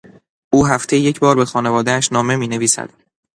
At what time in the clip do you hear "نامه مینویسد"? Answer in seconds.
2.13-2.89